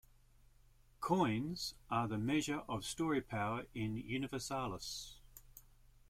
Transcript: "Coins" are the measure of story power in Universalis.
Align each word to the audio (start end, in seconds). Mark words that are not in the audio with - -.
"Coins" 0.99 1.75
are 1.91 2.07
the 2.07 2.17
measure 2.17 2.63
of 2.67 2.83
story 2.83 3.21
power 3.21 3.67
in 3.75 3.97
Universalis. 3.97 5.19